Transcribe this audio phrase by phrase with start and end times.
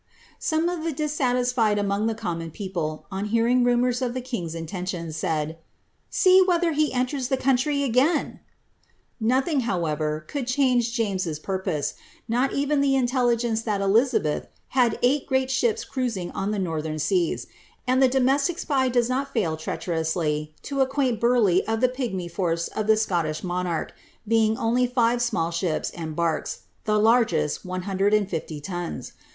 [0.39, 5.15] Some of the dissatisfied among the common people, on hearing rumours of the king's intentions,
[5.15, 5.55] said, ^
[6.09, 8.39] See whether he enters the country again!"
[9.35, 11.93] Nothing, however, could change James's purpose,
[12.27, 17.45] not even the intelligence timt Elizabeth had eight great ships cruising on the northern seas;
[17.85, 22.69] and the domestic spy does not fail treacherously to acquaint Burleigh of the Cmy force
[22.69, 23.91] of the Scottish monsrch,
[24.27, 29.13] being only Bve small ships and ks, the largest 150 tons.